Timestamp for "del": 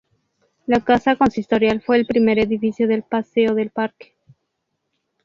2.87-3.03, 3.53-3.69